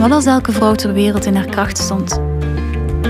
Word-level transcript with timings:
Wat 0.00 0.10
als 0.10 0.26
elke 0.26 0.52
vrouw 0.52 0.74
ter 0.74 0.92
wereld 0.92 1.24
in 1.24 1.36
haar 1.36 1.46
kracht 1.46 1.78
stond? 1.78 2.20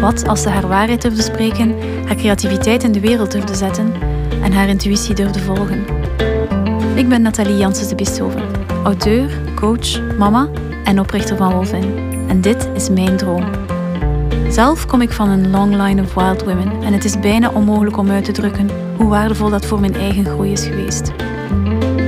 Wat 0.01 0.29
als 0.29 0.43
ze 0.43 0.49
haar 0.49 0.69
waarheid 0.69 1.03
durfde 1.03 1.23
spreken, 1.23 1.75
haar 2.07 2.17
creativiteit 2.17 2.83
in 2.83 2.93
de 2.93 3.01
wereld 3.01 3.33
durfde 3.33 3.55
zetten 3.55 3.93
en 4.43 4.53
haar 4.53 4.69
intuïtie 4.69 5.15
durfde 5.15 5.41
volgen? 5.41 5.85
Ik 6.95 7.09
ben 7.09 7.23
Nathalie 7.23 7.57
Janssens 7.57 7.89
de 7.89 7.95
Bissoven, 7.95 8.43
auteur, 8.85 9.31
coach, 9.55 10.17
mama 10.19 10.49
en 10.85 11.01
oprichter 11.01 11.37
van 11.37 11.53
Wolvin. 11.53 11.95
En 12.29 12.41
dit 12.41 12.69
is 12.75 12.89
mijn 12.89 13.17
droom. 13.17 13.45
Zelf 14.49 14.87
kom 14.87 15.01
ik 15.01 15.11
van 15.11 15.29
een 15.29 15.51
long 15.51 15.83
line 15.83 16.03
of 16.03 16.15
wild 16.15 16.45
women 16.45 16.83
en 16.83 16.93
het 16.93 17.05
is 17.05 17.21
bijna 17.21 17.51
onmogelijk 17.51 17.97
om 17.97 18.11
uit 18.11 18.25
te 18.25 18.33
drukken 18.33 18.69
hoe 18.97 19.09
waardevol 19.09 19.51
dat 19.51 19.67
voor 19.67 19.81
mijn 19.81 19.95
eigen 19.95 20.25
groei 20.25 20.53
is 20.53 20.65
geweest. 20.65 21.13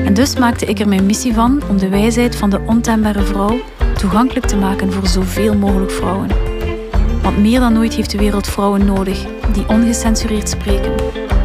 En 0.05 0.14
dus 0.14 0.37
maakte 0.37 0.67
ik 0.67 0.79
er 0.79 0.89
mijn 0.89 1.07
missie 1.07 1.35
van 1.35 1.62
om 1.69 1.79
de 1.79 1.89
wijsheid 1.89 2.37
van 2.37 2.51
de 2.51 2.61
ontembare 2.67 3.23
vrouw 3.23 3.61
toegankelijk 4.03 4.46
te 4.46 4.56
maken 4.56 4.92
voor 4.92 5.06
zoveel 5.06 5.56
mogelijk 5.56 5.91
vrouwen. 5.91 6.29
Want 7.23 7.38
meer 7.38 7.61
dan 7.61 7.79
ooit 7.79 7.95
heeft 7.95 8.11
de 8.11 8.19
wereld 8.19 8.47
vrouwen 8.47 8.84
nodig 8.84 9.25
die 9.52 9.69
ongecensureerd 9.69 10.48
spreken, 10.48 10.92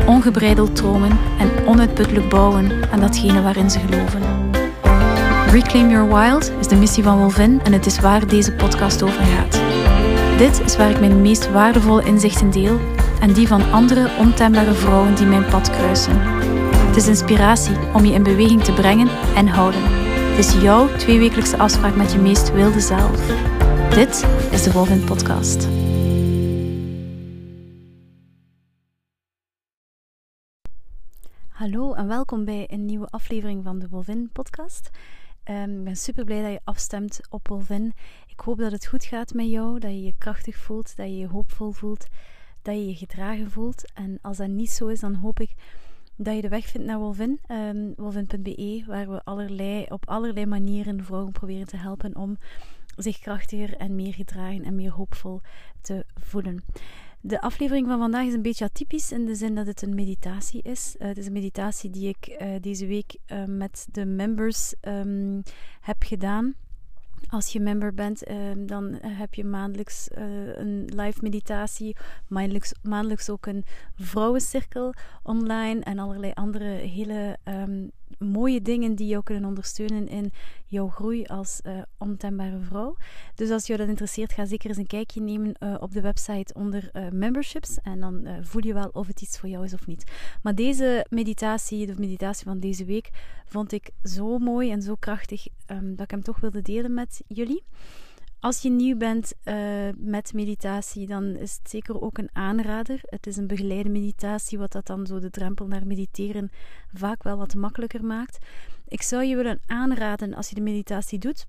ongebreideld 0.05 0.75
dromen 0.75 1.17
en 1.39 1.49
onuitputtelijk 1.65 2.29
bouwen 2.29 2.71
aan 2.91 2.99
datgene 2.99 3.41
waarin 3.41 3.69
ze 3.69 3.79
geloven. 3.79 4.21
Reclaim 5.51 5.89
Your 5.89 6.13
Wild 6.15 6.51
is 6.59 6.67
de 6.67 6.75
missie 6.75 7.03
van 7.03 7.17
Wolvin 7.17 7.59
en 7.63 7.73
het 7.73 7.85
is 7.85 7.99
waar 7.99 8.27
deze 8.27 8.51
podcast 8.51 9.03
over 9.03 9.23
gaat. 9.23 9.61
Dit 10.37 10.61
is 10.65 10.77
waar 10.77 10.89
ik 10.89 10.99
mijn 10.99 11.21
meest 11.21 11.51
waardevolle 11.51 12.03
inzichten 12.03 12.51
deel 12.51 12.79
en 13.19 13.33
die 13.33 13.47
van 13.47 13.71
andere 13.71 14.09
ontembare 14.19 14.73
vrouwen 14.73 15.15
die 15.15 15.25
mijn 15.25 15.45
pad 15.45 15.69
kruisen. 15.69 16.19
Het 16.87 16.95
is 16.95 17.07
inspiratie 17.07 17.75
om 17.93 18.05
je 18.05 18.13
in 18.13 18.23
beweging 18.23 18.63
te 18.63 18.73
brengen 18.73 19.07
en 19.35 19.47
houden. 19.47 19.96
Is 20.37 20.61
jouw 20.61 20.95
tweewekelijkse 20.97 21.57
afspraak 21.57 21.95
met 21.95 22.11
je 22.11 22.19
meest 22.19 22.51
wilde 22.51 22.79
zelf. 22.79 23.27
Dit 23.89 24.27
is 24.51 24.63
de 24.63 24.71
Wolvin 24.71 25.05
Podcast. 25.05 25.67
Hallo 31.49 31.93
en 31.93 32.07
welkom 32.07 32.45
bij 32.45 32.67
een 32.71 32.85
nieuwe 32.85 33.07
aflevering 33.09 33.63
van 33.63 33.79
de 33.79 33.87
Wolvin 33.89 34.29
Podcast. 34.33 34.89
Um, 35.49 35.77
ik 35.77 35.83
ben 35.83 35.97
super 35.97 36.23
blij 36.23 36.41
dat 36.41 36.51
je 36.51 36.61
afstemt 36.63 37.19
op 37.29 37.47
Wolvin. 37.47 37.93
Ik 38.27 38.39
hoop 38.39 38.57
dat 38.57 38.71
het 38.71 38.87
goed 38.87 39.03
gaat 39.03 39.33
met 39.33 39.49
jou, 39.49 39.79
dat 39.79 39.91
je 39.91 40.03
je 40.03 40.13
krachtig 40.17 40.55
voelt, 40.55 40.95
dat 40.95 41.07
je 41.07 41.17
je 41.17 41.27
hoopvol 41.27 41.71
voelt, 41.71 42.07
dat 42.61 42.75
je 42.75 42.87
je 42.87 42.95
gedragen 42.95 43.51
voelt. 43.51 43.91
En 43.93 44.19
als 44.21 44.37
dat 44.37 44.47
niet 44.47 44.71
zo 44.71 44.87
is, 44.87 44.99
dan 44.99 45.15
hoop 45.15 45.39
ik 45.39 45.53
dat 46.17 46.35
je 46.35 46.41
de 46.41 46.49
weg 46.49 46.65
vindt 46.65 46.87
naar 46.87 46.99
Wolvin, 46.99 47.39
um, 47.51 47.93
wolvin.be, 47.95 48.83
waar 48.87 49.09
we 49.09 49.21
allerlei, 49.23 49.85
op 49.89 50.09
allerlei 50.09 50.45
manieren 50.45 51.03
vrouwen 51.03 51.31
proberen 51.31 51.67
te 51.67 51.77
helpen 51.77 52.15
om 52.15 52.37
zich 52.95 53.19
krachtiger 53.19 53.77
en 53.77 53.95
meer 53.95 54.13
gedragen 54.13 54.63
en 54.63 54.75
meer 54.75 54.91
hoopvol 54.91 55.41
te 55.81 56.05
voelen. 56.13 56.63
De 57.21 57.41
aflevering 57.41 57.87
van 57.87 57.99
vandaag 57.99 58.25
is 58.25 58.33
een 58.33 58.41
beetje 58.41 58.65
atypisch 58.65 59.11
in 59.11 59.25
de 59.25 59.35
zin 59.35 59.55
dat 59.55 59.67
het 59.67 59.81
een 59.81 59.95
meditatie 59.95 60.61
is. 60.61 60.95
Uh, 60.99 61.07
het 61.07 61.17
is 61.17 61.25
een 61.25 61.33
meditatie 61.33 61.89
die 61.89 62.07
ik 62.07 62.37
uh, 62.41 62.47
deze 62.61 62.85
week 62.87 63.17
uh, 63.27 63.43
met 63.45 63.87
de 63.91 64.05
members 64.05 64.73
um, 64.81 65.43
heb 65.81 66.03
gedaan. 66.03 66.55
Als 67.29 67.51
je 67.53 67.59
member 67.59 67.93
bent, 67.93 68.23
ehm, 68.23 68.65
dan 68.65 68.97
heb 69.01 69.33
je 69.33 69.43
maandelijks 69.43 70.07
een 70.55 70.89
live 70.95 71.19
meditatie, 71.21 71.95
maandelijks, 72.27 72.73
maandelijks 72.81 73.29
ook 73.29 73.45
een 73.45 73.65
vrouwencirkel 73.95 74.93
online 75.23 75.81
en 75.81 75.99
allerlei 75.99 76.31
andere 76.33 76.65
hele 76.65 77.37
um, 77.43 77.91
mooie 78.19 78.61
dingen 78.61 78.95
die 78.95 79.07
jou 79.07 79.23
kunnen 79.23 79.45
ondersteunen 79.45 80.07
in 80.07 80.31
jouw 80.65 80.87
groei 80.87 81.25
als 81.25 81.59
uh, 81.63 81.81
ontembare 81.97 82.59
vrouw. 82.59 82.97
Dus 83.35 83.49
als 83.49 83.67
je 83.67 83.77
dat 83.77 83.87
interesseert, 83.87 84.33
ga 84.33 84.45
zeker 84.45 84.69
eens 84.69 84.77
een 84.77 84.87
kijkje 84.87 85.21
nemen 85.21 85.55
uh, 85.59 85.75
op 85.79 85.91
de 85.93 86.01
website 86.01 86.53
onder 86.53 86.89
uh, 86.93 87.09
memberships. 87.09 87.77
En 87.83 87.99
dan 87.99 88.27
voel 88.41 88.65
je 88.65 88.73
wel 88.73 88.89
of 88.93 89.07
het 89.07 89.21
iets 89.21 89.39
voor 89.39 89.49
jou 89.49 89.63
is 89.65 89.73
of 89.73 89.87
niet. 89.87 90.11
Maar 90.41 90.55
deze 90.55 91.05
meditatie, 91.09 91.85
de 91.85 91.95
meditatie 91.97 92.45
van 92.45 92.59
deze 92.59 92.85
week, 92.85 93.09
vond 93.45 93.71
ik 93.71 93.89
zo 94.03 94.37
mooi 94.37 94.71
en 94.71 94.81
zo 94.81 94.95
krachtig 94.95 95.47
um, 95.67 95.95
dat 95.95 96.05
ik 96.05 96.11
hem 96.11 96.23
toch 96.23 96.39
wilde 96.39 96.61
delen 96.61 96.93
met 96.93 97.21
jullie. 97.27 97.63
Als 98.39 98.61
je 98.61 98.69
nieuw 98.69 98.97
bent 98.97 99.33
uh, 99.43 99.89
met 99.97 100.33
meditatie, 100.33 101.07
dan 101.07 101.23
is 101.23 101.57
het 101.57 101.69
zeker 101.69 102.01
ook 102.01 102.17
een 102.17 102.29
aanrader. 102.33 102.99
Het 103.01 103.27
is 103.27 103.37
een 103.37 103.47
begeleide 103.47 103.89
meditatie, 103.89 104.57
wat 104.57 104.71
dat 104.71 104.85
dan 104.85 105.05
zo 105.05 105.19
de 105.19 105.29
drempel 105.29 105.67
naar 105.67 105.87
mediteren 105.87 106.51
vaak 106.93 107.23
wel 107.23 107.37
wat 107.37 107.55
makkelijker 107.55 108.05
maakt. 108.05 108.45
Ik 108.87 109.01
zou 109.01 109.23
je 109.23 109.35
willen 109.35 109.61
aanraden 109.65 110.33
als 110.33 110.49
je 110.49 110.55
de 110.55 110.61
meditatie 110.61 111.19
doet, 111.19 111.47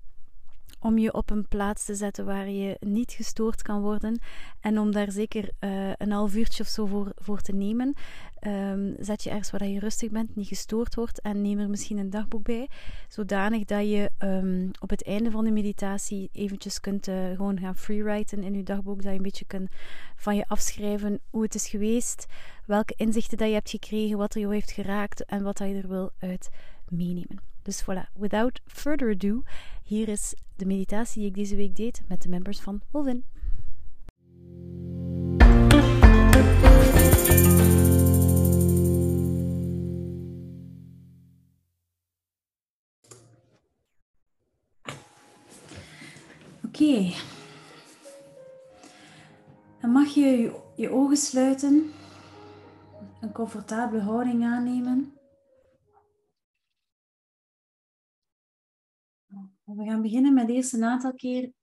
om 0.79 0.97
je 0.97 1.13
op 1.13 1.29
een 1.29 1.47
plaats 1.47 1.85
te 1.85 1.95
zetten 1.95 2.25
waar 2.25 2.49
je 2.49 2.77
niet 2.79 3.11
gestoord 3.11 3.61
kan 3.61 3.81
worden. 3.81 4.19
En 4.59 4.79
om 4.79 4.91
daar 4.91 5.11
zeker 5.11 5.49
uh, 5.59 5.91
een 5.97 6.11
half 6.11 6.35
uurtje 6.35 6.63
of 6.63 6.69
zo 6.69 6.85
voor, 6.85 7.11
voor 7.15 7.41
te 7.41 7.53
nemen. 7.53 7.93
Um, 8.47 8.95
zet 8.99 9.23
je 9.23 9.29
ergens 9.29 9.51
waar 9.51 9.67
je 9.67 9.79
rustig 9.79 10.11
bent, 10.11 10.35
niet 10.35 10.47
gestoord 10.47 10.95
wordt. 10.95 11.21
En 11.21 11.41
neem 11.41 11.59
er 11.59 11.69
misschien 11.69 11.97
een 11.97 12.09
dagboek 12.09 12.43
bij. 12.43 12.69
Zodanig 13.07 13.65
dat 13.65 13.89
je 13.89 14.11
um, 14.19 14.71
op 14.79 14.89
het 14.89 15.03
einde 15.03 15.31
van 15.31 15.43
de 15.43 15.51
meditatie 15.51 16.29
eventjes 16.33 16.79
kunt 16.79 17.07
uh, 17.07 17.29
gewoon 17.35 17.59
gaan 17.59 17.75
freewriten 17.75 18.43
in 18.43 18.53
je 18.53 18.63
dagboek. 18.63 19.01
Dat 19.01 19.11
je 19.11 19.17
een 19.17 19.23
beetje 19.23 19.45
kunt 19.45 19.71
van 20.15 20.35
je 20.35 20.47
afschrijven 20.47 21.19
hoe 21.29 21.41
het 21.41 21.55
is 21.55 21.67
geweest. 21.67 22.25
Welke 22.65 22.93
inzichten 22.97 23.37
dat 23.37 23.47
je 23.47 23.53
hebt 23.53 23.69
gekregen, 23.69 24.17
wat 24.17 24.33
er 24.33 24.41
jou 24.41 24.53
heeft 24.53 24.71
geraakt 24.71 25.25
en 25.25 25.43
wat 25.43 25.57
dat 25.57 25.67
je 25.67 25.75
er 25.75 25.87
wil 25.87 26.11
uit 26.19 26.49
meenemen. 26.87 27.39
Dus 27.61 27.83
voilà, 27.83 28.13
without 28.13 28.59
further 28.65 29.09
ado, 29.09 29.43
hier 29.83 30.07
is 30.07 30.33
de 30.59 30.65
meditatie 30.65 31.19
die 31.19 31.29
ik 31.29 31.35
deze 31.35 31.55
week 31.55 31.75
deed 31.75 32.01
met 32.07 32.21
de 32.21 32.29
members 32.29 32.59
van 32.59 32.81
Wolvin. 32.91 33.23
Oké. 46.65 47.13
Dan 49.81 49.91
mag 49.91 50.07
je 50.07 50.51
je 50.75 50.89
ogen 50.89 51.17
sluiten, 51.17 51.91
een 53.21 53.31
comfortabele 53.31 54.01
houding 54.01 54.43
aannemen. 54.43 55.18
We 59.75 59.85
gaan 59.85 60.01
beginnen 60.01 60.33
met 60.33 60.49
eerst 60.49 60.73
een 60.73 60.83
aantal 60.83 61.13
keer 61.13 61.53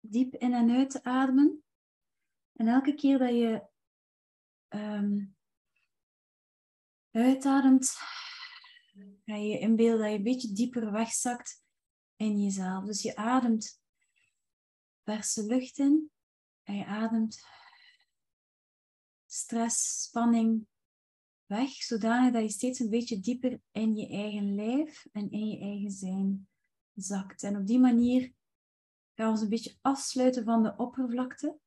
diep 0.00 0.34
in 0.34 0.52
en 0.52 0.70
uit 0.70 0.90
te 0.90 1.02
ademen. 1.02 1.64
En 2.52 2.68
elke 2.68 2.94
keer 2.94 3.18
dat 3.18 3.30
je 3.30 3.66
um, 4.68 5.36
uitademt, 7.10 7.92
ga 9.24 9.34
je 9.34 9.48
je 9.48 9.58
inbeelden 9.58 10.00
dat 10.00 10.10
je 10.10 10.16
een 10.16 10.22
beetje 10.22 10.52
dieper 10.52 10.92
wegzakt 10.92 11.64
in 12.16 12.42
jezelf. 12.42 12.84
Dus 12.84 13.02
je 13.02 13.16
ademt 13.16 13.82
verse 15.04 15.46
lucht 15.46 15.78
in 15.78 16.10
en 16.62 16.74
je 16.74 16.86
ademt 16.86 17.44
stress, 19.26 20.02
spanning 20.02 20.66
weg, 21.46 21.72
zodanig 21.72 22.32
dat 22.32 22.42
je 22.42 22.48
steeds 22.48 22.78
een 22.78 22.90
beetje 22.90 23.20
dieper 23.20 23.60
in 23.70 23.96
je 23.96 24.08
eigen 24.08 24.54
lijf 24.54 25.06
en 25.12 25.30
in 25.30 25.48
je 25.48 25.58
eigen 25.60 25.90
zijn 25.90 26.48
zakt. 27.00 27.42
En 27.42 27.56
op 27.56 27.66
die 27.66 27.78
manier 27.78 28.20
gaan 29.14 29.26
we 29.26 29.32
ons 29.32 29.40
een 29.40 29.48
beetje 29.48 29.78
afsluiten 29.80 30.44
van 30.44 30.62
de 30.62 30.76
oppervlakte. 30.76 31.58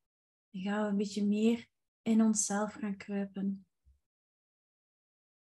En 0.51 0.61
gaan 0.61 0.83
we 0.83 0.89
een 0.89 0.97
beetje 0.97 1.25
meer 1.25 1.67
in 2.01 2.21
onszelf 2.21 2.73
gaan 2.73 2.97
kruipen. 2.97 3.65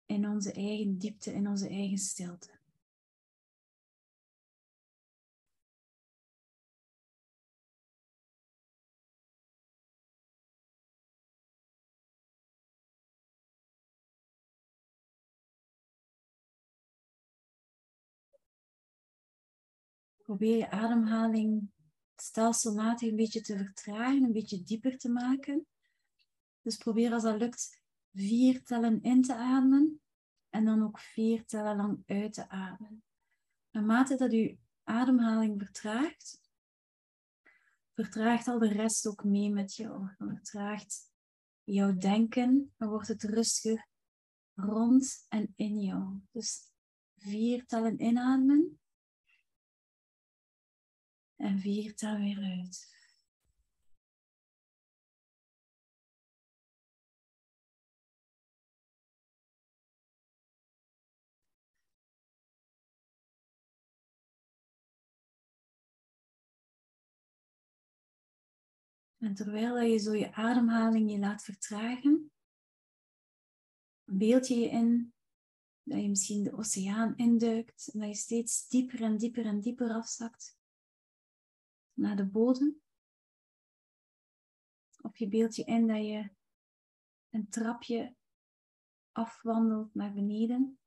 In 0.06 0.28
onze 0.28 0.54
eigen 0.54 0.98
diepte, 0.98 1.34
in 1.34 1.48
onze 1.48 1.70
eigen 1.70 1.98
stilte. 1.98 2.57
Probeer 20.28 20.58
je 20.58 20.70
ademhaling 20.70 21.70
stelselmatig 22.16 23.10
een 23.10 23.16
beetje 23.16 23.42
te 23.42 23.58
vertragen, 23.58 24.24
een 24.24 24.32
beetje 24.32 24.64
dieper 24.64 24.98
te 24.98 25.10
maken. 25.10 25.68
Dus 26.62 26.78
probeer 26.78 27.14
als 27.14 27.24
dat 27.24 27.40
lukt 27.40 27.82
vier 28.14 28.64
tellen 28.64 29.02
in 29.02 29.22
te 29.22 29.36
ademen 29.36 30.02
en 30.50 30.66
dan 30.66 30.84
ook 30.84 31.00
vier 31.00 31.46
tellen 31.46 31.76
lang 31.76 32.04
uit 32.06 32.34
te 32.34 32.50
ademen. 32.50 33.04
Naarmate 33.72 34.16
dat 34.16 34.32
je 34.32 34.58
ademhaling 34.84 35.62
vertraagt, 35.62 36.42
vertraagt 37.94 38.48
al 38.48 38.60
de 38.60 38.72
rest 38.72 39.08
ook 39.08 39.24
mee 39.24 39.50
met 39.50 39.76
jou. 39.76 40.10
Dan 40.18 40.30
vertraagt 40.30 41.12
jouw 41.64 41.98
denken, 41.98 42.74
dan 42.78 42.90
wordt 42.90 43.08
het 43.08 43.24
rustiger 43.24 43.88
rond 44.54 45.26
en 45.30 45.54
in 45.56 45.80
jou. 45.80 46.20
Dus 46.32 46.72
vier 47.16 47.66
tellen 47.66 48.02
inademen. 48.02 48.80
En 51.38 51.60
vier 51.60 51.96
tel 51.96 52.18
weer 52.18 52.38
uit. 52.38 52.96
En 69.18 69.34
terwijl 69.34 69.80
je 69.80 69.98
zo 69.98 70.14
je 70.14 70.34
ademhaling 70.34 71.12
je 71.12 71.20
laat 71.20 71.44
vertragen, 71.44 72.32
beeld 74.04 74.48
je 74.48 74.56
je 74.56 74.70
in 74.70 75.14
dat 75.84 76.02
je 76.02 76.10
misschien 76.10 76.44
de 76.44 76.58
oceaan 76.58 77.16
induikt 77.16 77.90
en 77.94 78.00
dat 78.00 78.10
je 78.10 78.16
steeds 78.16 78.68
dieper 78.68 79.02
en 79.02 79.18
dieper 79.18 79.46
en 79.46 79.60
dieper 79.60 79.90
afzakt 79.90 80.57
naar 81.98 82.16
de 82.16 82.26
bodem. 82.26 82.82
Of 85.02 85.18
je 85.18 85.28
beeld 85.28 85.56
je 85.56 85.64
in 85.64 85.88
dat 85.88 86.06
je 86.06 86.30
een 87.30 87.50
trapje 87.50 88.16
afwandelt 89.12 89.94
naar 89.94 90.14
beneden. 90.14 90.80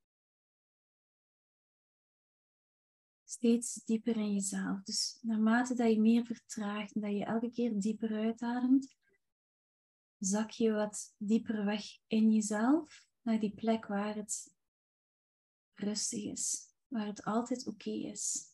Steeds 3.23 3.73
dieper 3.73 4.17
in 4.17 4.33
jezelf. 4.33 4.83
Dus 4.83 5.17
naarmate 5.21 5.75
dat 5.75 5.91
je 5.91 5.99
meer 5.99 6.25
vertraagt 6.25 6.95
en 6.95 7.01
dat 7.01 7.11
je 7.11 7.25
elke 7.25 7.51
keer 7.51 7.79
dieper 7.79 8.13
uitademt, 8.13 8.95
zak 10.17 10.49
je 10.49 10.71
wat 10.71 11.15
dieper 11.17 11.65
weg 11.65 11.83
in 12.07 12.31
jezelf, 12.31 13.05
naar 13.21 13.39
die 13.39 13.53
plek 13.53 13.85
waar 13.85 14.15
het 14.15 14.55
rustig 15.73 16.23
is, 16.23 16.73
waar 16.87 17.05
het 17.05 17.23
altijd 17.23 17.67
oké 17.67 17.89
is, 17.89 18.50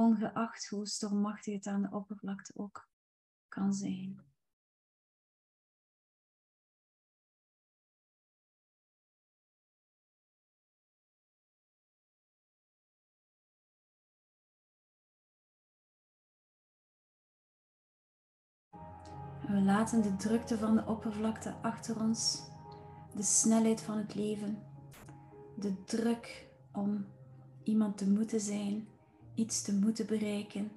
ongeacht 0.00 0.68
hoe 0.68 0.86
stormachtig 0.86 1.54
het 1.54 1.66
aan 1.66 1.82
de 1.82 1.90
oppervlakte 1.90 2.52
ook 2.56 2.88
kan 3.48 3.72
zijn. 3.72 4.28
we 19.50 19.60
laten 19.60 20.02
de 20.02 20.16
drukte 20.16 20.58
van 20.58 20.76
de 20.76 20.86
oppervlakte 20.86 21.54
achter 21.62 22.00
ons, 22.00 22.42
de 23.14 23.22
snelheid 23.22 23.80
van 23.80 23.98
het 23.98 24.14
leven, 24.14 24.62
de 25.56 25.84
druk 25.84 26.48
om 26.72 27.06
iemand 27.64 27.98
te 27.98 28.10
moeten 28.10 28.40
zijn, 28.40 28.88
iets 29.34 29.62
te 29.62 29.74
moeten 29.74 30.06
bereiken, 30.06 30.72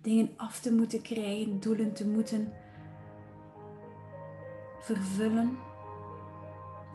dingen 0.00 0.30
af 0.36 0.60
te 0.60 0.74
moeten 0.74 1.02
krijgen, 1.02 1.60
doelen 1.60 1.92
te 1.92 2.08
moeten 2.08 2.52
vervullen. 4.80 5.58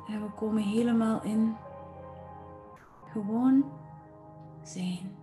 En 0.07 0.22
we 0.22 0.31
komen 0.36 0.63
helemaal 0.63 1.24
in 1.24 1.56
gewoon 3.12 3.66
zijn. 4.63 5.16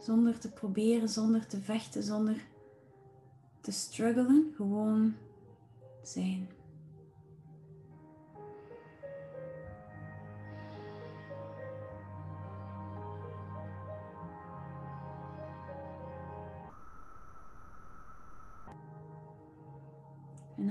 Zonder 0.00 0.38
te 0.38 0.52
proberen, 0.52 1.08
zonder 1.08 1.46
te 1.46 1.60
vechten, 1.60 2.02
zonder 2.02 2.46
te 3.60 3.72
struggelen, 3.72 4.52
gewoon 4.56 5.14
zijn. 6.02 6.48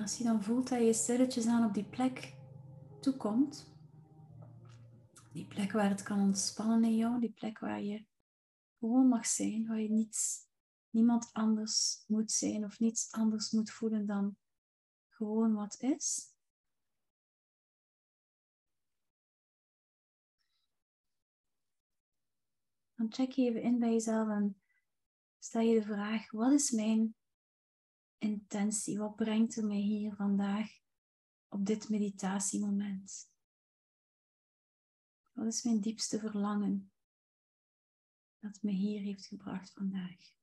Als 0.07 0.18
je 0.18 0.24
dan 0.24 0.44
voelt 0.44 0.69
dat 0.69 0.80
je 0.80 0.94
stilletjes 0.94 1.45
aan 1.45 1.65
op 1.65 1.74
die 1.74 1.89
plek 1.89 2.36
toekomt, 3.01 3.75
die 5.33 5.48
plek 5.48 5.71
waar 5.71 5.89
het 5.89 6.04
kan 6.04 6.19
ontspannen 6.19 6.83
in 6.83 6.95
jou, 6.95 7.19
die 7.19 7.31
plek 7.31 7.59
waar 7.59 7.81
je 7.81 8.06
gewoon 8.80 9.07
mag 9.07 9.25
zijn, 9.25 9.68
waar 9.68 9.80
je 9.80 9.89
niets 9.89 10.48
niemand 10.89 11.30
anders 11.33 12.04
moet 12.06 12.31
zijn 12.31 12.63
of 12.63 12.80
niets 12.80 13.12
anders 13.12 13.51
moet 13.51 13.71
voelen 13.71 14.06
dan 14.06 14.38
gewoon 15.09 15.54
wat 15.54 15.81
is. 15.81 16.36
Dan 22.95 23.13
check 23.13 23.31
je 23.31 23.42
even 23.42 23.62
in 23.62 23.80
bij 23.80 23.92
jezelf 23.92 24.30
en 24.30 24.62
stel 25.39 25.62
je 25.62 25.80
de 25.80 25.86
vraag: 25.86 26.31
wat 26.31 26.51
is 26.51 26.71
mijn 26.71 27.16
intentie? 28.17 28.97
Wat 28.97 29.15
brengt 29.15 29.55
er 29.55 29.65
mij 29.65 29.77
hier 29.77 30.15
vandaag 30.15 30.69
op 31.47 31.65
dit 31.65 31.89
meditatiemoment? 31.89 33.29
Wat 35.33 35.45
is 35.45 35.63
mijn 35.63 35.81
diepste 35.81 36.19
verlangen 36.19 36.91
dat 38.39 38.61
me 38.61 38.71
hier 38.71 39.01
heeft 39.01 39.25
gebracht 39.25 39.73
vandaag? 39.73 40.37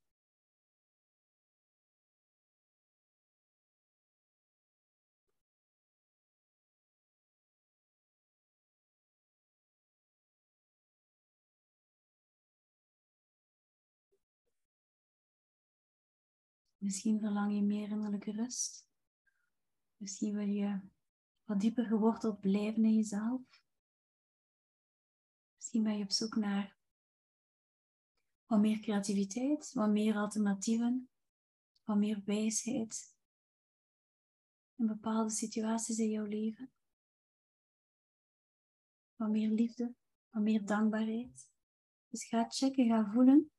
Misschien 16.85 17.21
verlang 17.21 17.55
je 17.55 17.63
meer 17.63 17.91
innerlijke 17.91 18.33
rust. 18.33 18.89
Misschien 19.97 20.35
wil 20.35 20.47
je 20.47 20.81
wat 21.45 21.61
dieper 21.61 21.85
geworteld 21.85 22.41
blijven 22.41 22.85
in 22.85 22.95
jezelf. 22.95 23.41
Misschien 25.57 25.83
ben 25.83 25.99
je 25.99 26.05
op 26.05 26.11
zoek 26.11 26.37
naar 26.37 26.77
wat 28.47 28.61
meer 28.61 28.81
creativiteit, 28.81 29.73
wat 29.73 29.91
meer 29.91 30.17
alternatieven, 30.17 31.11
wat 31.85 31.97
meer 31.97 32.23
wijsheid 32.25 33.17
in 34.75 34.87
bepaalde 34.87 35.31
situaties 35.31 35.99
in 35.99 36.11
jouw 36.11 36.27
leven. 36.27 36.73
Wat 39.17 39.31
meer 39.31 39.51
liefde, 39.51 39.95
wat 40.31 40.43
meer 40.43 40.67
dankbaarheid. 40.67 41.51
Dus 42.09 42.25
ga 42.25 42.49
checken, 42.49 42.87
ga 42.87 43.11
voelen 43.13 43.54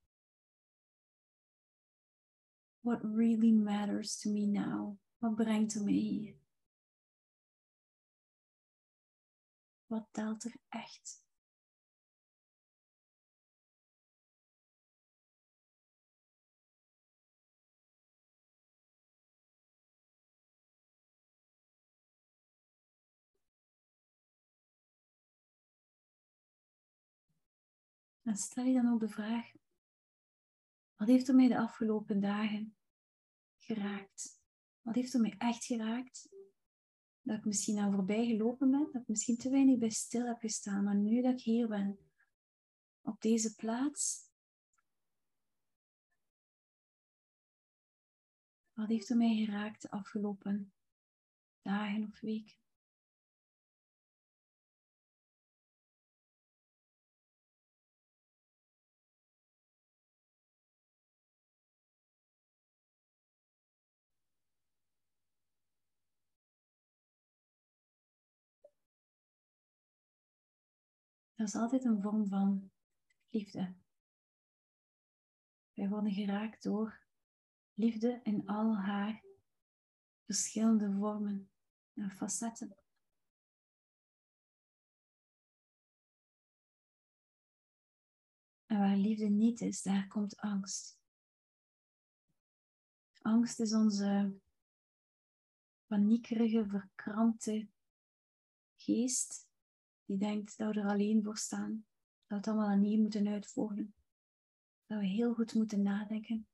what 2.85 2.99
really 3.03 3.51
matters 3.51 4.15
to 4.15 4.29
me 4.29 4.45
now? 4.45 4.97
Wat 5.19 5.35
brengt 5.35 5.75
er 5.75 5.83
mij 5.83 5.93
hier? 5.93 6.35
Wat 9.87 10.07
telt 10.11 10.43
er 10.43 10.55
echt? 10.69 11.23
En 28.21 28.35
stel 28.35 28.63
je 28.63 28.73
dan 28.73 28.93
ook 28.93 28.99
de 28.99 29.07
vraag, 29.07 29.51
wat 30.95 31.07
heeft 31.07 31.27
er 31.27 31.35
mij 31.35 31.47
de 31.47 31.57
afgelopen 31.57 32.19
dagen 32.19 32.75
geraakt? 33.57 34.41
Wat 34.81 34.95
heeft 34.95 35.13
er 35.13 35.21
mij 35.21 35.35
echt 35.37 35.65
geraakt? 35.65 36.29
Dat 37.21 37.37
ik 37.37 37.45
misschien 37.45 37.79
aan 37.79 37.93
voorbij 37.93 38.25
gelopen 38.25 38.71
ben, 38.71 38.89
dat 38.91 39.01
ik 39.01 39.07
misschien 39.07 39.37
te 39.37 39.49
weinig 39.49 39.77
bij 39.77 39.89
stil 39.89 40.25
heb 40.25 40.39
gestaan, 40.39 40.83
maar 40.83 40.95
nu 40.95 41.21
dat 41.21 41.33
ik 41.33 41.41
hier 41.41 41.67
ben, 41.67 41.99
op 43.01 43.21
deze 43.21 43.55
plaats, 43.55 44.29
wat 48.73 48.87
heeft 48.87 49.09
er 49.09 49.17
mij 49.17 49.35
geraakt 49.35 49.81
de 49.81 49.89
afgelopen 49.89 50.73
dagen 51.61 52.03
of 52.03 52.19
weken? 52.19 52.64
Dat 71.35 71.47
is 71.47 71.55
altijd 71.55 71.83
een 71.83 72.01
vorm 72.01 72.27
van 72.27 72.71
liefde. 73.29 73.75
Wij 75.73 75.89
worden 75.89 76.11
geraakt 76.11 76.63
door 76.63 77.05
liefde 77.73 78.19
in 78.23 78.47
al 78.47 78.77
haar 78.77 79.23
verschillende 80.25 80.91
vormen 80.91 81.51
en 81.93 82.11
facetten. 82.11 82.77
En 88.65 88.79
waar 88.79 88.97
liefde 88.97 89.29
niet 89.29 89.61
is, 89.61 89.81
daar 89.81 90.07
komt 90.07 90.37
angst. 90.37 90.99
Angst 93.21 93.59
is 93.59 93.73
onze 93.73 94.39
paniekerige, 95.85 96.65
verkrampte 96.67 97.69
geest 98.75 99.47
die 100.05 100.17
denkt 100.17 100.57
dat 100.57 100.73
we 100.73 100.79
er 100.81 100.87
alleen 100.87 101.23
voor 101.23 101.37
staan, 101.37 101.71
dat 101.71 102.27
we 102.27 102.35
het 102.35 102.47
allemaal 102.47 102.69
aan 102.69 102.83
hier 102.83 102.99
moeten 102.99 103.27
uitvoeren, 103.27 103.95
dat 104.85 104.99
we 104.99 105.05
heel 105.05 105.33
goed 105.33 105.53
moeten 105.53 105.81
nadenken, 105.81 106.47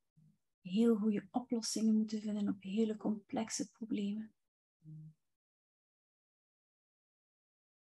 heel 0.61 0.95
goede 0.95 1.27
oplossingen 1.31 1.95
moeten 1.95 2.21
vinden 2.21 2.47
op 2.47 2.61
hele 2.61 2.97
complexe 2.97 3.71
problemen. 3.71 4.33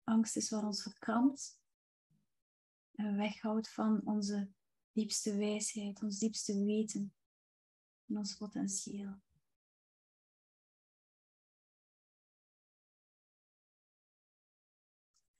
Angst 0.03 0.35
is 0.35 0.49
wat 0.49 0.63
ons 0.63 0.81
verkrampt 0.81 1.59
en 2.91 3.17
weghoudt 3.17 3.69
van 3.69 4.01
onze 4.05 4.49
diepste 4.91 5.37
wijsheid, 5.37 6.03
ons 6.03 6.19
diepste 6.19 6.63
weten 6.63 7.13
en 8.05 8.17
ons 8.17 8.37
potentieel. 8.37 9.21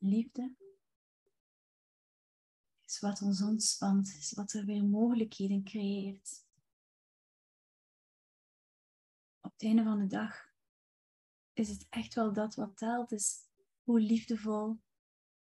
Liefde 0.06 0.56
is 2.86 3.00
wat 3.00 3.22
ons 3.22 3.42
ontspant, 3.42 4.08
is 4.08 4.34
wat 4.34 4.54
er 4.54 4.66
weer 4.66 4.84
mogelijkheden 4.84 5.64
creëert. 5.64 6.46
Op 9.42 9.52
het 9.52 9.64
einde 9.64 9.84
van 9.84 10.00
de 10.00 10.08
dag 10.08 10.54
is 11.54 11.70
het 11.70 11.86
echt 11.90 12.14
wel 12.14 12.34
dat 12.34 12.56
wat 12.56 12.78
telt, 12.78 13.12
is 13.12 13.50
hoe 13.84 14.00
liefdevol 14.00 14.82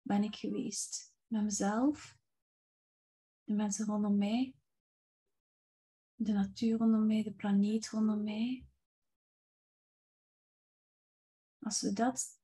ben 0.02 0.22
ik 0.22 0.36
geweest 0.36 1.14
met 1.26 1.42
mezelf, 1.42 2.18
de 3.44 3.54
mensen 3.54 3.86
rondom 3.86 4.18
mij, 4.18 4.54
de 6.14 6.32
natuur 6.32 6.78
rondom 6.78 7.06
mij, 7.06 7.22
de 7.22 7.32
planeet 7.32 7.88
rondom 7.88 8.22
mij. 8.22 8.66
Als 11.58 11.80
we 11.80 11.92
dat 11.92 12.39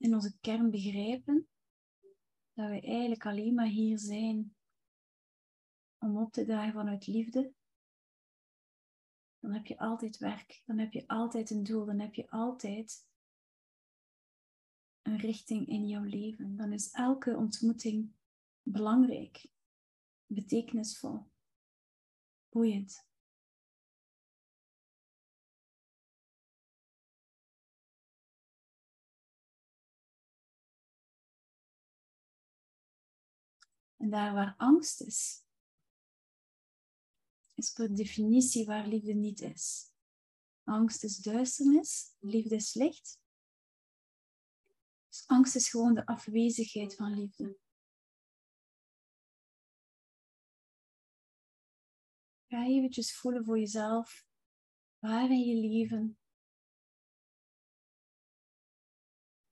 in 0.00 0.14
onze 0.14 0.38
kern 0.40 0.70
begrijpen, 0.70 1.48
dat 2.52 2.68
we 2.68 2.80
eigenlijk 2.80 3.26
alleen 3.26 3.54
maar 3.54 3.66
hier 3.66 3.98
zijn 3.98 4.56
om 5.98 6.18
op 6.18 6.32
te 6.32 6.44
dragen 6.44 6.72
vanuit 6.72 7.06
liefde, 7.06 7.52
dan 9.38 9.52
heb 9.52 9.66
je 9.66 9.78
altijd 9.78 10.18
werk, 10.18 10.62
dan 10.64 10.78
heb 10.78 10.92
je 10.92 11.08
altijd 11.08 11.50
een 11.50 11.64
doel, 11.64 11.84
dan 11.84 11.98
heb 11.98 12.14
je 12.14 12.30
altijd 12.30 13.08
een 15.02 15.16
richting 15.16 15.68
in 15.68 15.86
jouw 15.86 16.02
leven. 16.02 16.56
Dan 16.56 16.72
is 16.72 16.90
elke 16.90 17.36
ontmoeting 17.36 18.12
belangrijk, 18.62 19.50
betekenisvol, 20.26 21.30
boeiend. 22.48 23.09
En 34.00 34.10
daar 34.10 34.34
waar 34.34 34.54
angst 34.56 35.00
is, 35.00 35.44
is 37.54 37.72
per 37.72 37.94
definitie 37.94 38.66
waar 38.66 38.86
liefde 38.86 39.14
niet 39.14 39.40
is. 39.40 39.92
Angst 40.64 41.04
is 41.04 41.16
duisternis, 41.16 42.16
liefde 42.18 42.54
is 42.54 42.74
licht. 42.74 43.20
Dus 45.08 45.26
angst 45.26 45.54
is 45.54 45.70
gewoon 45.70 45.94
de 45.94 46.06
afwezigheid 46.06 46.94
van 46.94 47.14
liefde. 47.14 47.58
Ga 52.46 52.66
eventjes 52.66 53.16
voelen 53.16 53.44
voor 53.44 53.58
jezelf 53.58 54.26
waar 54.98 55.30
in 55.30 55.44
je 55.44 55.68
leven 55.68 56.18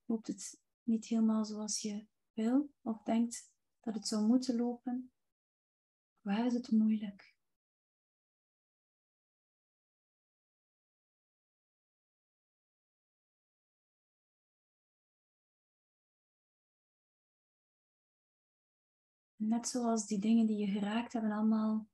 loopt 0.04 0.26
het 0.26 0.60
niet 0.82 1.06
helemaal 1.06 1.44
zoals 1.44 1.80
je 1.80 2.06
wil 2.32 2.70
of 2.82 3.02
denkt 3.02 3.56
dat 3.88 3.96
het 3.96 4.08
zou 4.08 4.26
moeten 4.26 4.56
lopen? 4.56 5.10
Waar 6.20 6.46
is 6.46 6.54
het 6.54 6.70
moeilijk? 6.70 7.36
Net 19.36 19.68
zoals 19.68 20.06
die 20.06 20.18
dingen 20.18 20.46
die 20.46 20.56
je 20.56 20.66
geraakt 20.66 21.12
hebben 21.12 21.32
allemaal 21.32 21.88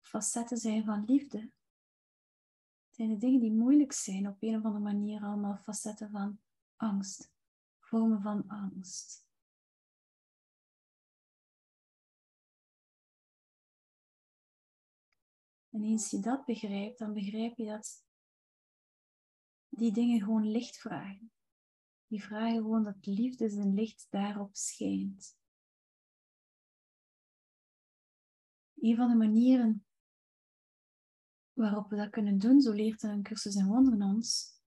facetten 0.00 0.56
zijn 0.56 0.84
van 0.84 1.04
liefde. 1.04 1.50
Zijn 2.90 3.08
de 3.08 3.16
dingen 3.16 3.40
die 3.40 3.52
moeilijk 3.52 3.92
zijn 3.92 4.28
op 4.28 4.36
een 4.40 4.56
of 4.56 4.64
andere 4.64 4.84
manier 4.84 5.22
allemaal 5.22 5.56
facetten 5.56 6.10
van 6.10 6.40
angst, 6.76 7.32
vormen 7.78 8.22
van 8.22 8.48
angst. 8.48 9.29
En 15.70 15.84
eens 15.84 16.10
je 16.10 16.20
dat 16.20 16.44
begrijpt, 16.44 16.98
dan 16.98 17.12
begrijp 17.12 17.56
je 17.56 17.64
dat 17.64 18.04
die 19.68 19.92
dingen 19.92 20.20
gewoon 20.20 20.50
licht 20.50 20.76
vragen. 20.76 21.32
Die 22.06 22.22
vragen 22.22 22.56
gewoon 22.56 22.84
dat 22.84 23.06
liefde 23.06 23.48
zijn 23.48 23.74
licht 23.74 24.06
daarop 24.10 24.56
schijnt. 24.56 25.38
Een 28.74 28.96
van 28.96 29.08
de 29.08 29.16
manieren 29.16 29.84
waarop 31.52 31.90
we 31.90 31.96
dat 31.96 32.10
kunnen 32.10 32.38
doen, 32.38 32.60
zo 32.60 32.72
leert 32.72 33.02
een 33.02 33.22
cursus 33.22 33.54
in 33.54 33.66
wonderen 33.66 34.02
ons, 34.02 34.58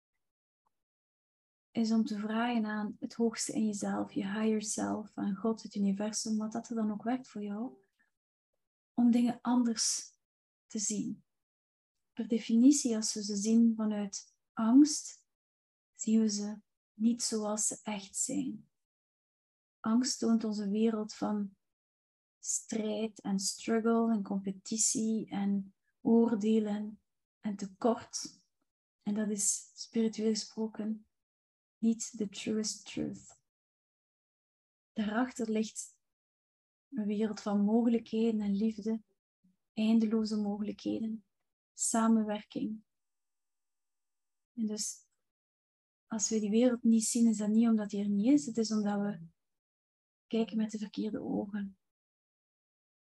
is 1.72 1.92
om 1.92 2.06
te 2.06 2.20
vragen 2.20 2.66
aan 2.66 2.96
het 3.00 3.14
hoogste 3.14 3.54
in 3.54 3.66
jezelf, 3.66 4.12
je 4.12 4.26
higher 4.26 4.62
self, 4.62 5.12
aan 5.14 5.36
God, 5.36 5.64
het 5.64 5.76
universum, 5.76 6.38
wat 6.38 6.52
dat 6.52 6.70
er 6.70 6.76
dan 6.76 6.92
ook 6.92 7.04
werkt 7.04 7.28
voor 7.28 7.42
jou, 7.42 7.74
om 8.94 9.12
dingen 9.12 9.40
anders 9.42 10.13
te 10.74 10.80
zien. 10.80 11.24
Per 12.14 12.28
definitie, 12.28 12.96
als 12.96 13.14
we 13.14 13.24
ze 13.24 13.36
zien 13.36 13.76
vanuit 13.76 14.34
angst, 14.54 15.24
zien 15.96 16.22
we 16.22 16.30
ze 16.30 16.62
niet 16.94 17.24
zoals 17.24 17.68
ze 17.68 17.80
echt 17.84 18.16
zijn. 18.16 18.70
Angst 19.80 20.20
toont 20.20 20.44
onze 20.44 20.70
wereld 20.70 21.14
van 21.14 21.56
strijd 22.40 23.22
en 23.22 23.40
struggle 23.40 24.12
en 24.12 24.24
competitie 24.24 25.30
en 25.30 25.76
oordelen 26.02 27.02
en 27.40 27.56
tekort. 27.56 28.42
En 29.04 29.14
dat 29.14 29.30
is 29.30 29.72
spiritueel 29.74 30.30
gesproken 30.30 31.06
niet 31.78 32.18
de 32.18 32.30
truest 32.30 32.86
truth. 32.86 33.38
Daarachter 34.94 35.50
ligt 35.50 35.96
een 36.90 37.06
wereld 37.06 37.42
van 37.42 37.62
mogelijkheden 37.62 38.42
en 38.42 38.56
liefde 38.56 39.02
eindeloze 39.74 40.36
mogelijkheden, 40.36 41.26
samenwerking. 41.74 42.84
En 44.54 44.66
dus 44.68 45.06
als 46.08 46.30
we 46.30 46.40
die 46.40 46.50
wereld 46.50 46.84
niet 46.84 47.04
zien, 47.04 47.28
is 47.28 47.38
dat 47.38 47.50
niet 47.50 47.68
omdat 47.68 47.90
die 47.90 48.04
er 48.04 48.10
niet 48.10 48.34
is, 48.34 48.46
het 48.46 48.58
is 48.58 48.72
omdat 48.72 49.00
we 49.00 49.20
kijken 50.28 50.58
met 50.58 50.72
de 50.72 50.78
verkeerde 50.78 51.22
ogen. 51.22 51.78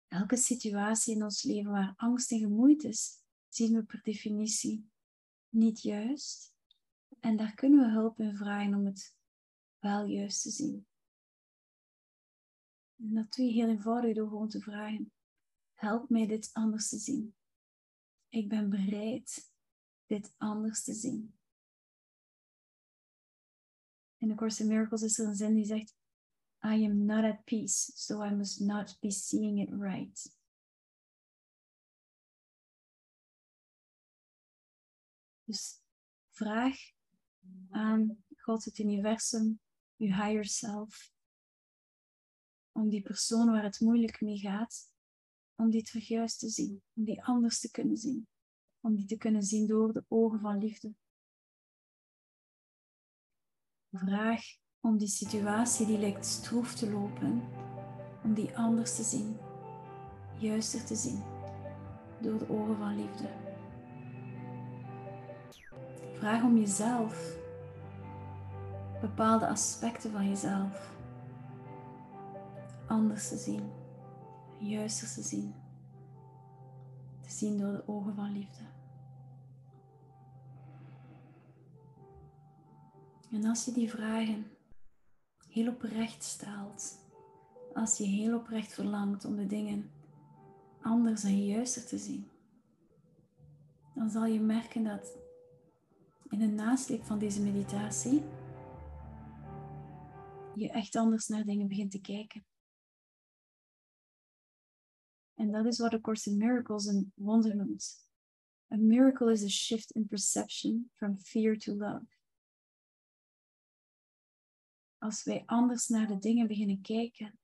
Elke 0.08 0.36
situatie 0.36 1.14
in 1.14 1.22
ons 1.22 1.42
leven 1.42 1.70
waar 1.70 1.94
angst 1.96 2.30
in 2.30 2.38
gemoeid 2.38 2.84
is, 2.84 3.22
zien 3.48 3.74
we 3.74 3.84
per 3.84 4.02
definitie 4.02 4.90
niet 5.48 5.80
juist. 5.80 6.54
En 7.20 7.36
daar 7.36 7.54
kunnen 7.54 7.86
we 7.86 7.92
hulp 7.92 8.18
in 8.20 8.36
vragen 8.36 8.74
om 8.74 8.86
het 8.86 9.16
wel 9.78 10.04
juist 10.04 10.42
te 10.42 10.50
zien. 10.50 10.86
En 12.96 13.14
dat 13.14 13.32
doe 13.34 13.46
je 13.46 13.52
heel 13.52 13.68
eenvoudig 13.68 14.14
door 14.14 14.28
gewoon 14.28 14.48
te 14.48 14.60
vragen: 14.60 15.12
Help 15.82 16.10
mij 16.10 16.26
dit 16.26 16.50
anders 16.52 16.88
te 16.88 16.98
zien. 16.98 17.34
Ik 18.28 18.48
ben 18.48 18.70
bereid 18.70 19.52
dit 20.06 20.34
anders 20.36 20.84
te 20.84 20.94
zien. 20.94 21.38
In 24.16 24.28
de 24.28 24.34
Course 24.34 24.62
in 24.62 24.68
Miracles 24.68 25.02
is 25.02 25.18
er 25.18 25.26
een 25.26 25.34
zin 25.34 25.54
die 25.54 25.64
zegt: 25.64 25.96
I 26.64 26.84
am 26.84 27.04
not 27.04 27.24
at 27.24 27.44
peace, 27.44 27.92
so 27.94 28.24
I 28.24 28.30
must 28.30 28.60
not 28.60 29.00
be 29.00 29.10
seeing 29.10 29.60
it 29.60 29.70
right. 29.70 30.36
Dus 35.44 35.82
vraag 36.30 36.76
aan 37.70 38.24
God, 38.36 38.64
het 38.64 38.78
universum, 38.78 39.60
je 39.96 40.14
higher 40.14 40.44
self, 40.44 41.12
om 42.72 42.88
die 42.88 43.02
persoon 43.02 43.50
waar 43.50 43.64
het 43.64 43.80
moeilijk 43.80 44.20
mee 44.20 44.38
gaat, 44.38 44.91
om 45.56 45.70
die 45.70 45.82
terug 45.82 46.08
juist 46.08 46.38
te 46.38 46.48
zien, 46.48 46.82
om 46.94 47.04
die 47.04 47.24
anders 47.24 47.60
te 47.60 47.70
kunnen 47.70 47.96
zien, 47.96 48.26
om 48.80 48.94
die 48.94 49.06
te 49.06 49.16
kunnen 49.16 49.42
zien 49.42 49.66
door 49.66 49.92
de 49.92 50.04
ogen 50.08 50.40
van 50.40 50.58
liefde. 50.58 50.94
Vraag 53.90 54.40
om 54.80 54.98
die 54.98 55.08
situatie 55.08 55.86
die 55.86 55.98
lijkt 55.98 56.26
stroef 56.26 56.74
te 56.74 56.90
lopen, 56.90 57.42
om 58.24 58.34
die 58.34 58.56
anders 58.56 58.96
te 58.96 59.02
zien, 59.02 59.36
juister 60.38 60.84
te 60.84 60.94
zien 60.94 61.22
door 62.20 62.38
de 62.38 62.48
ogen 62.48 62.76
van 62.76 62.96
liefde. 62.96 63.28
Vraag 66.12 66.42
om 66.42 66.58
jezelf, 66.58 67.36
bepaalde 69.00 69.48
aspecten 69.48 70.10
van 70.10 70.28
jezelf, 70.28 70.94
anders 72.86 73.28
te 73.28 73.36
zien, 73.36 73.81
juister 74.62 75.12
te 75.12 75.22
zien, 75.22 75.54
te 77.20 77.30
zien 77.30 77.58
door 77.58 77.72
de 77.72 77.88
ogen 77.88 78.14
van 78.14 78.32
liefde. 78.32 78.64
En 83.30 83.44
als 83.44 83.64
je 83.64 83.72
die 83.72 83.90
vragen 83.90 84.46
heel 85.48 85.68
oprecht 85.68 86.22
stelt, 86.22 86.98
als 87.74 87.98
je 87.98 88.04
heel 88.04 88.36
oprecht 88.36 88.72
verlangt 88.72 89.24
om 89.24 89.36
de 89.36 89.46
dingen 89.46 89.90
anders 90.80 91.24
en 91.24 91.44
juister 91.46 91.86
te 91.86 91.98
zien, 91.98 92.28
dan 93.94 94.10
zal 94.10 94.26
je 94.26 94.40
merken 94.40 94.84
dat 94.84 95.16
in 96.28 96.38
de 96.38 96.46
nasleep 96.46 97.04
van 97.04 97.18
deze 97.18 97.42
meditatie 97.42 98.22
je 100.54 100.70
echt 100.70 100.96
anders 100.96 101.28
naar 101.28 101.44
dingen 101.44 101.68
begint 101.68 101.90
te 101.90 102.00
kijken. 102.00 102.44
En 105.34 105.50
that 105.50 105.66
is 105.66 105.78
what 105.78 105.90
de 105.90 106.00
Course 106.00 106.30
in 106.30 106.38
Miracles 106.38 106.88
and 106.88 107.06
wonder 107.14 107.56
noemt. 107.56 108.06
A 108.72 108.76
miracle 108.76 109.28
is 109.28 109.44
a 109.44 109.48
shift 109.48 109.90
in 109.90 110.08
perception 110.08 110.90
from 110.94 111.16
fear 111.16 111.56
to 111.56 111.74
love. 111.74 112.06
Als 114.98 115.24
wij 115.24 115.42
anders 115.46 115.88
naar 115.88 116.06
de 116.06 116.18
dingen 116.18 116.46
beginnen 116.46 116.80
kijken, 116.80 117.38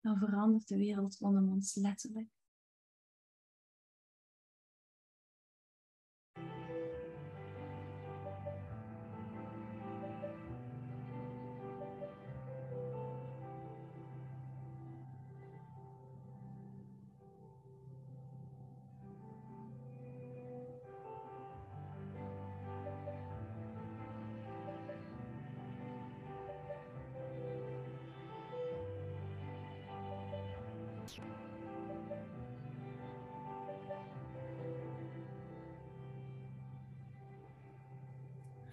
dan 0.00 0.18
verandert 0.18 0.68
de 0.68 0.76
wereld 0.76 1.16
rondom 1.18 1.52
ons 1.52 1.74
letterlijk. 1.74 2.28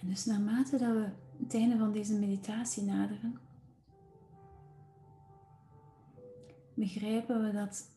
En 0.01 0.07
dus 0.07 0.25
naarmate 0.25 0.77
dat 0.77 0.93
we 0.93 1.09
het 1.43 1.53
einde 1.53 1.77
van 1.77 1.91
deze 1.91 2.13
meditatie 2.13 2.83
naderen, 2.83 3.39
begrijpen 6.73 7.45
we 7.45 7.51
dat 7.51 7.89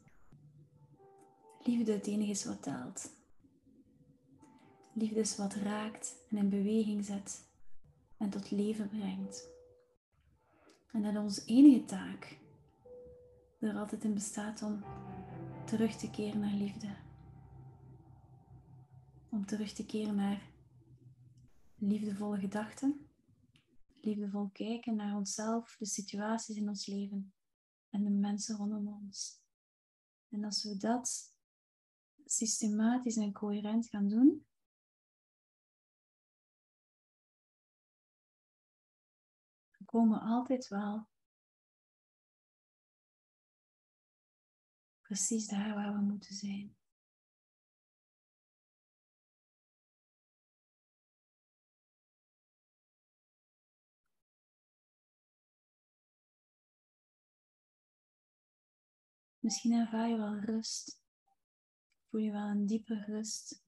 liefde 1.62 1.92
het 1.92 2.06
enige 2.06 2.30
is 2.30 2.44
wat 2.44 2.62
telt. 2.62 3.10
Liefde 4.92 5.20
is 5.20 5.36
wat 5.36 5.54
raakt 5.54 6.16
en 6.30 6.36
in 6.36 6.48
beweging 6.48 7.04
zet 7.04 7.44
en 8.16 8.30
tot 8.30 8.50
leven 8.50 8.88
brengt. 8.88 9.48
En 10.92 11.02
dat 11.02 11.16
onze 11.16 11.42
enige 11.44 11.84
taak 11.84 12.38
er 13.58 13.76
altijd 13.76 14.04
in 14.04 14.14
bestaat 14.14 14.62
om 14.62 14.82
terug 15.64 15.96
te 15.96 16.10
keren 16.10 16.40
naar 16.40 16.54
liefde. 16.54 16.88
Om 19.28 19.46
terug 19.46 19.72
te 19.72 19.86
keren 19.86 20.14
naar 20.14 20.51
liefdevolle 21.82 22.38
gedachten, 22.38 23.10
liefdevol 24.00 24.50
kijken 24.52 24.96
naar 24.96 25.16
onszelf, 25.16 25.76
de 25.76 25.86
situaties 25.86 26.56
in 26.56 26.68
ons 26.68 26.86
leven 26.86 27.34
en 27.90 28.04
de 28.04 28.10
mensen 28.10 28.56
rondom 28.56 28.88
ons. 28.88 29.40
En 30.28 30.44
als 30.44 30.62
we 30.62 30.76
dat 30.76 31.34
systematisch 32.24 33.16
en 33.16 33.32
coherent 33.32 33.88
gaan 33.88 34.08
doen, 34.08 34.46
dan 39.70 39.84
komen 39.84 40.18
we 40.18 40.24
altijd 40.24 40.68
wel 40.68 41.08
precies 45.00 45.46
daar 45.46 45.74
waar 45.74 45.94
we 45.94 46.00
moeten 46.00 46.34
zijn. 46.34 46.76
Misschien 59.42 59.72
ervaar 59.72 60.08
je 60.08 60.16
wel 60.16 60.38
rust. 60.38 61.02
Voel 62.08 62.20
je 62.20 62.32
wel 62.32 62.48
een 62.48 62.66
diepe 62.66 63.04
rust 63.04 63.64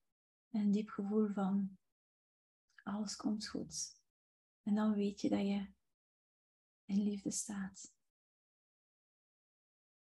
en 0.51 0.61
een 0.61 0.71
diep 0.71 0.89
gevoel 0.89 1.33
van 1.33 1.79
alles 2.83 3.17
komt 3.17 3.49
goed. 3.49 4.01
En 4.63 4.75
dan 4.75 4.95
weet 4.95 5.21
je 5.21 5.29
dat 5.29 5.41
je 5.41 5.73
in 6.85 7.03
liefde 7.03 7.31
staat. 7.31 7.93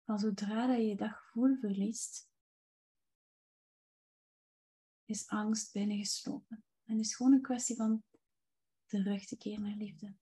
Maar 0.04 0.20
zodra 0.20 0.68
dat 0.68 0.86
je 0.86 0.96
dat 0.96 1.12
gevoel 1.12 1.56
verliest, 1.56 2.30
is 5.06 5.28
angst 5.28 5.74
binnengeslopen. 5.74 6.64
En 6.84 6.98
het 6.98 7.06
is 7.06 7.16
gewoon 7.16 7.34
een 7.34 7.42
kwestie 7.42 7.76
van 7.76 8.04
terug 8.86 9.26
te 9.26 9.38
keren 9.38 9.62
naar 9.62 9.76
liefde. 9.76 10.16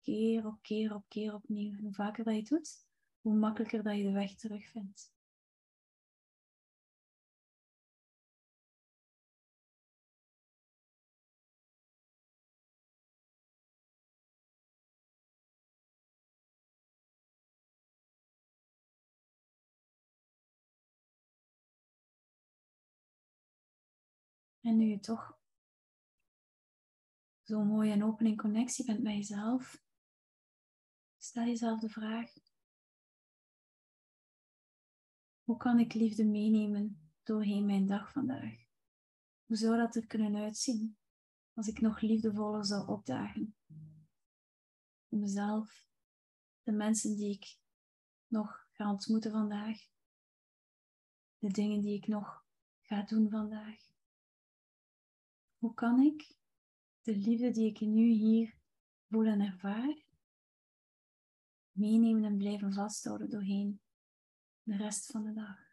Keer 0.00 0.46
op 0.46 0.62
keer 0.62 0.94
op 0.94 1.08
keer 1.08 1.34
opnieuw. 1.34 1.78
Hoe 1.80 1.94
vaker 1.94 2.24
dat 2.24 2.34
je 2.34 2.40
het 2.40 2.48
doet, 2.48 2.88
hoe 3.20 3.34
makkelijker 3.34 3.82
dat 3.82 3.96
je 3.96 4.02
de 4.02 4.12
weg 4.12 4.34
terugvindt. 4.34 5.12
En 24.60 24.76
nu 24.76 24.84
je 24.84 25.00
toch 25.00 25.38
zo 27.42 27.64
mooi 27.64 27.90
en 27.90 28.04
open 28.04 28.26
in 28.26 28.36
connectie 28.36 28.84
bent 28.84 29.02
met 29.02 29.14
jezelf, 29.14 29.82
stel 31.16 31.44
jezelf 31.44 31.80
de 31.80 31.88
vraag: 31.88 32.32
hoe 35.50 35.58
kan 35.58 35.78
ik 35.78 35.94
liefde 35.94 36.24
meenemen 36.24 37.10
doorheen 37.22 37.66
mijn 37.66 37.86
dag 37.86 38.12
vandaag? 38.12 38.54
Hoe 39.46 39.56
zou 39.56 39.76
dat 39.76 39.94
er 39.94 40.06
kunnen 40.06 40.36
uitzien 40.36 40.96
als 41.54 41.68
ik 41.68 41.80
nog 41.80 42.00
liefdevoller 42.00 42.64
zou 42.64 42.88
opdagen? 42.88 43.56
Voor 45.08 45.18
mezelf, 45.18 45.86
de 46.62 46.72
mensen 46.72 47.16
die 47.16 47.34
ik 47.34 47.58
nog 48.26 48.68
ga 48.70 48.90
ontmoeten 48.90 49.30
vandaag, 49.30 49.78
de 51.38 51.48
dingen 51.48 51.80
die 51.80 51.96
ik 51.96 52.06
nog 52.06 52.44
ga 52.80 53.02
doen 53.02 53.30
vandaag. 53.30 53.78
Hoe 55.58 55.74
kan 55.74 56.00
ik 56.00 56.36
de 57.02 57.16
liefde 57.16 57.50
die 57.50 57.70
ik 57.70 57.80
nu 57.80 58.08
hier 58.08 58.58
voel 59.08 59.24
en 59.24 59.40
ervaar, 59.40 60.06
meenemen 61.72 62.24
en 62.24 62.36
blijven 62.36 62.72
vasthouden 62.72 63.30
doorheen 63.30 63.80
de 64.70 64.76
rest 64.76 65.06
van 65.06 65.24
de 65.24 65.32
dag? 65.32 65.68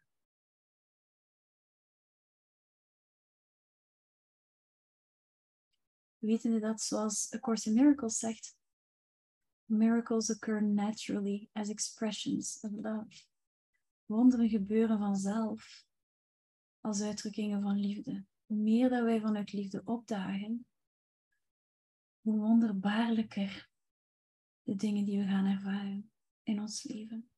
Wetende 6.18 6.60
dat, 6.60 6.82
zoals 6.82 7.34
A 7.34 7.40
Course 7.40 7.70
in 7.70 7.76
Miracles 7.76 8.18
zegt, 8.18 8.58
miracles 9.66 10.30
occur 10.30 10.64
naturally 10.64 11.50
as 11.52 11.70
expressions 11.70 12.60
of 12.60 12.72
love. 12.72 13.26
Wonderen 14.06 14.50
gebeuren 14.50 14.98
vanzelf 14.98 15.86
als 16.82 17.02
uitdrukkingen 17.02 17.62
van 17.62 17.80
liefde 17.80 18.26
hoe 18.46 18.58
meer 18.58 18.90
dat 18.90 19.04
wij 19.04 19.20
vanuit 19.22 19.54
liefde 19.54 19.82
opdagen, 19.86 20.66
hoe 22.22 22.40
wonderbaarlijker 22.40 23.70
de 24.64 24.76
dingen 24.76 25.06
die 25.06 25.20
we 25.20 25.26
gaan 25.26 25.46
ervaren 25.46 26.12
in 26.44 26.60
ons 26.60 26.84
leven. 26.84 27.30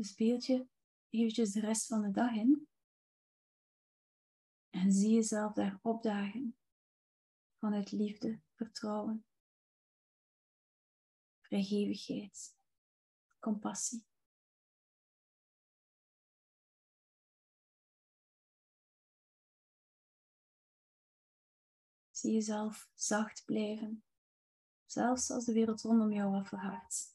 Dus 0.00 0.16
je 0.16 0.68
eventjes 1.10 1.52
de 1.52 1.60
rest 1.60 1.86
van 1.86 2.02
de 2.02 2.10
dag 2.10 2.32
in 2.32 2.68
en 4.70 4.92
zie 4.92 5.14
jezelf 5.14 5.52
daar 5.52 5.78
opdagen 5.82 6.56
vanuit 7.58 7.92
liefde, 7.92 8.40
vertrouwen, 8.54 9.24
vrijgevigheid, 11.40 12.56
compassie. 13.38 14.04
Zie 22.10 22.32
jezelf 22.32 22.90
zacht 22.94 23.44
blijven, 23.44 24.04
zelfs 24.84 25.30
als 25.30 25.44
de 25.44 25.52
wereld 25.52 25.80
rondom 25.80 26.12
jou 26.12 26.30
wat. 26.30 27.14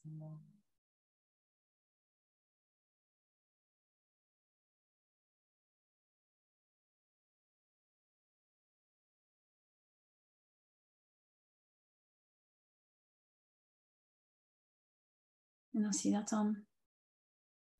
En 15.76 15.84
als 15.84 16.02
je 16.02 16.10
dat 16.10 16.28
dan 16.28 16.66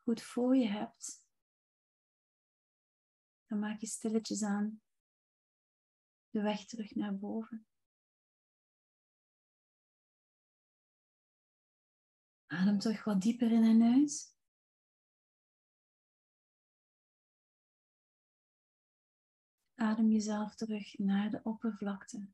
goed 0.02 0.22
voor 0.22 0.56
je 0.56 0.66
hebt, 0.66 1.26
dan 3.46 3.58
maak 3.58 3.80
je 3.80 3.86
stilletjes 3.86 4.42
aan 4.42 4.82
de 6.28 6.42
weg 6.42 6.66
terug 6.66 6.94
naar 6.94 7.18
boven. 7.18 7.66
Adem 12.46 12.78
terug 12.78 13.04
wat 13.04 13.20
dieper 13.20 13.52
in 13.52 13.64
en 13.64 13.82
uit. 13.82 14.36
Adem 19.74 20.10
jezelf 20.10 20.54
terug 20.54 20.98
naar 20.98 21.30
de 21.30 21.40
oppervlakte. 21.42 22.28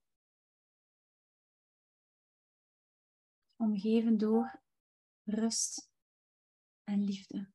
Omgeven 3.56 4.18
door 4.18 4.61
rust 5.24 5.90
en 6.84 7.04
liefde. 7.04 7.50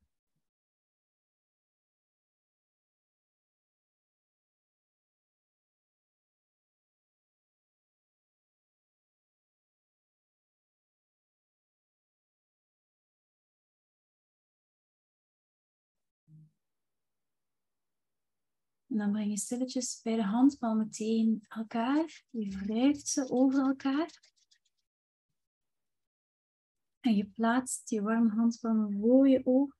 En 18.97 18.97
dan 18.97 19.12
breng 19.12 19.30
je 19.30 19.38
stilletjes 19.38 19.99
bij 20.03 20.15
de 20.15 20.23
handpalmen 20.23 20.89
tegen 20.89 21.45
elkaar. 21.47 22.25
Je 22.30 22.58
wrijft 22.58 23.08
ze 23.08 23.30
over 23.30 23.60
elkaar. 23.60 24.37
En 27.00 27.16
je 27.16 27.26
plaatst 27.26 27.90
je 27.90 28.02
warme 28.02 28.30
handpalmen 28.30 29.00
voor 29.00 29.28
je 29.28 29.46
oog. 29.46 29.76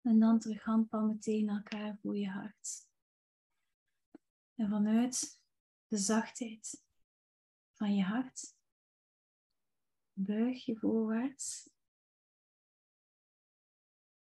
En 0.00 0.18
dan 0.18 0.38
terug 0.38 0.62
handpalmen 0.62 1.20
tegen 1.20 1.48
elkaar 1.48 1.98
voor 1.98 2.16
je 2.16 2.28
hart. 2.28 2.88
En 4.54 4.68
vanuit 4.68 5.40
de 5.86 5.96
zachtheid 5.96 6.84
van 7.72 7.94
je 7.94 8.02
hart 8.02 8.56
buig 10.12 10.64
je 10.64 10.76
voorwaarts 10.76 11.70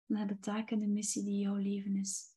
naar 0.06 0.28
de 0.28 0.40
taak 0.40 0.72
en 0.72 0.80
de 0.80 0.88
missie 0.88 1.24
die 1.24 1.40
jouw 1.40 1.56
leven 1.56 1.96
is. 1.96 2.34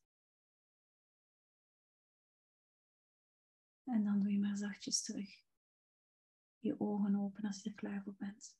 En 3.83 4.03
dan 4.03 4.19
doe 4.19 4.31
je 4.31 4.39
maar 4.39 4.57
zachtjes 4.57 5.01
terug 5.01 5.48
je 6.59 6.79
ogen 6.79 7.15
open 7.15 7.43
als 7.43 7.63
je 7.63 7.69
er 7.69 7.75
klaar 7.75 8.01
voor 8.03 8.15
bent. 8.17 8.57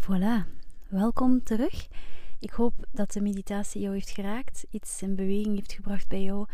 Voilà, 0.00 0.46
welkom 0.88 1.42
terug. 1.42 1.88
Ik 2.40 2.50
hoop 2.50 2.86
dat 2.92 3.12
de 3.12 3.20
meditatie 3.20 3.80
jou 3.80 3.94
heeft 3.94 4.10
geraakt, 4.10 4.66
iets 4.70 5.02
in 5.02 5.14
beweging 5.14 5.54
heeft 5.54 5.72
gebracht 5.72 6.08
bij 6.08 6.22
jou 6.22 6.46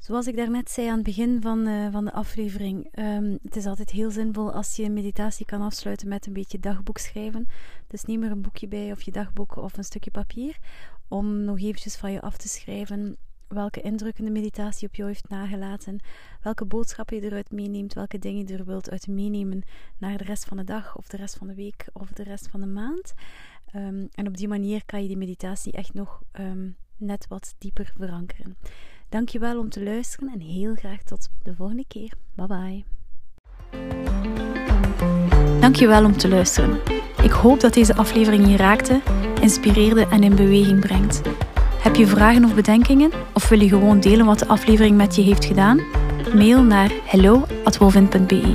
Zoals 0.00 0.26
ik 0.26 0.36
daarnet 0.36 0.70
zei 0.70 0.86
aan 0.86 0.94
het 0.94 1.02
begin 1.02 1.42
van, 1.42 1.68
uh, 1.68 1.92
van 1.92 2.04
de 2.04 2.12
aflevering, 2.12 2.98
um, 2.98 3.38
het 3.42 3.56
is 3.56 3.66
altijd 3.66 3.90
heel 3.90 4.10
zinvol 4.10 4.52
als 4.52 4.76
je 4.76 4.84
een 4.84 4.92
meditatie 4.92 5.46
kan 5.46 5.60
afsluiten 5.60 6.08
met 6.08 6.26
een 6.26 6.32
beetje 6.32 6.60
dagboek 6.60 6.98
schrijven. 6.98 7.48
Dus 7.86 8.04
neem 8.04 8.22
er 8.22 8.30
een 8.30 8.42
boekje 8.42 8.68
bij 8.68 8.92
of 8.92 9.02
je 9.02 9.10
dagboek 9.10 9.56
of 9.56 9.76
een 9.76 9.84
stukje 9.84 10.10
papier 10.10 10.58
om 11.08 11.44
nog 11.44 11.60
eventjes 11.60 11.96
van 11.96 12.12
je 12.12 12.20
af 12.20 12.36
te 12.36 12.48
schrijven 12.48 13.16
welke 13.48 13.80
indrukken 13.80 14.24
de 14.24 14.30
meditatie 14.30 14.88
op 14.88 14.94
jou 14.94 15.08
heeft 15.08 15.28
nagelaten, 15.28 16.00
welke 16.42 16.64
boodschappen 16.64 17.16
je 17.16 17.22
eruit 17.22 17.50
meeneemt, 17.50 17.94
welke 17.94 18.18
dingen 18.18 18.46
je 18.46 18.54
er 18.54 18.64
wilt 18.64 18.90
uit 18.90 19.06
meenemen 19.06 19.62
naar 19.98 20.18
de 20.18 20.24
rest 20.24 20.44
van 20.44 20.56
de 20.56 20.64
dag 20.64 20.96
of 20.96 21.08
de 21.08 21.16
rest 21.16 21.36
van 21.36 21.46
de 21.46 21.54
week 21.54 21.86
of 21.92 22.12
de 22.12 22.22
rest 22.22 22.48
van 22.48 22.60
de 22.60 22.66
maand. 22.66 23.14
Um, 23.74 24.08
en 24.14 24.26
op 24.26 24.36
die 24.36 24.48
manier 24.48 24.84
kan 24.84 25.02
je 25.02 25.08
die 25.08 25.16
meditatie 25.16 25.72
echt 25.72 25.94
nog 25.94 26.22
um, 26.32 26.76
net 26.96 27.26
wat 27.28 27.54
dieper 27.58 27.92
verankeren. 27.96 28.56
Dankjewel 29.10 29.58
om 29.58 29.68
te 29.68 29.82
luisteren 29.82 30.32
en 30.32 30.40
heel 30.40 30.74
graag 30.74 31.02
tot 31.02 31.28
de 31.42 31.54
volgende 31.54 31.84
keer. 31.88 32.12
Bye 32.34 32.46
bye. 32.46 32.84
Dankjewel 35.60 36.04
om 36.04 36.16
te 36.16 36.28
luisteren. 36.28 36.80
Ik 37.22 37.30
hoop 37.30 37.60
dat 37.60 37.74
deze 37.74 37.94
aflevering 37.94 38.48
je 38.48 38.56
raakte, 38.56 39.00
inspireerde 39.40 40.06
en 40.06 40.22
in 40.22 40.34
beweging 40.34 40.80
brengt. 40.80 41.22
Heb 41.82 41.94
je 41.94 42.06
vragen 42.06 42.44
of 42.44 42.54
bedenkingen? 42.54 43.10
Of 43.34 43.48
wil 43.48 43.60
je 43.60 43.68
gewoon 43.68 44.00
delen 44.00 44.26
wat 44.26 44.38
de 44.38 44.46
aflevering 44.46 44.96
met 44.96 45.14
je 45.16 45.22
heeft 45.22 45.44
gedaan? 45.44 45.80
Mail 46.34 46.62
naar 46.62 46.90
hello.wolvin.be 47.04 48.54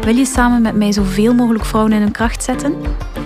Wil 0.00 0.16
je 0.16 0.24
samen 0.24 0.62
met 0.62 0.74
mij 0.74 0.92
zoveel 0.92 1.34
mogelijk 1.34 1.64
vrouwen 1.64 1.92
in 1.92 2.00
hun 2.00 2.12
kracht 2.12 2.42
zetten? 2.42 2.74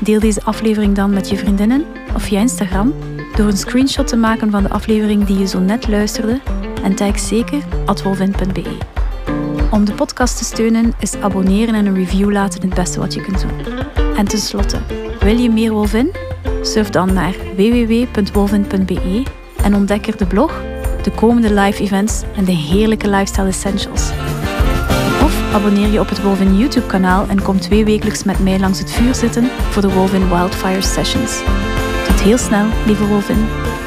Deel 0.00 0.20
deze 0.20 0.42
aflevering 0.42 0.94
dan 0.94 1.12
met 1.12 1.28
je 1.28 1.36
vriendinnen 1.36 1.84
of 2.14 2.22
via 2.22 2.40
Instagram 2.40 2.94
door 3.40 3.48
een 3.48 3.56
screenshot 3.56 4.06
te 4.06 4.16
maken 4.16 4.50
van 4.50 4.62
de 4.62 4.68
aflevering 4.68 5.24
die 5.24 5.38
je 5.38 5.46
zo 5.46 5.58
net 5.58 5.88
luisterde 5.88 6.40
en 6.82 6.94
tag 6.94 7.18
zeker 7.18 7.62
atwolvin.be. 7.86 8.76
Om 9.70 9.84
de 9.84 9.92
podcast 9.92 10.36
te 10.36 10.44
steunen 10.44 10.92
is 10.98 11.16
abonneren 11.16 11.74
en 11.74 11.86
een 11.86 11.94
review 11.94 12.32
laten 12.32 12.60
het 12.60 12.74
beste 12.74 12.98
wat 12.98 13.14
je 13.14 13.20
kunt 13.20 13.40
doen. 13.40 13.76
En 14.16 14.28
tenslotte, 14.28 14.78
wil 15.20 15.38
je 15.38 15.50
meer 15.50 15.72
Wolvin? 15.72 16.12
Surf 16.62 16.90
dan 16.90 17.12
naar 17.12 17.34
www.wolvin.be 17.56 19.22
en 19.62 19.74
ontdek 19.74 20.06
er 20.06 20.16
de 20.16 20.26
blog, 20.26 20.60
de 21.02 21.10
komende 21.10 21.54
live 21.54 21.82
events 21.82 22.22
en 22.36 22.44
de 22.44 22.52
heerlijke 22.52 23.08
lifestyle 23.08 23.48
essentials. 23.48 24.10
Of 25.22 25.54
abonneer 25.54 25.88
je 25.88 26.00
op 26.00 26.08
het 26.08 26.22
Wolvin 26.22 26.56
YouTube 26.56 26.86
kanaal 26.86 27.28
en 27.28 27.42
kom 27.42 27.60
twee 27.60 27.84
wekelijks 27.84 28.24
met 28.24 28.38
mij 28.38 28.58
langs 28.58 28.78
het 28.78 28.90
vuur 28.90 29.14
zitten 29.14 29.44
voor 29.44 29.82
de 29.82 29.92
Wolvin 29.92 30.28
Wildfire 30.28 30.82
Sessions 30.82 31.42
heel 32.22 32.38
snel, 32.38 32.68
lieve 32.86 33.06
Wolvin. 33.06 33.79